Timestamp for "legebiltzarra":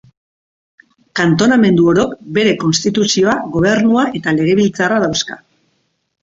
4.41-4.99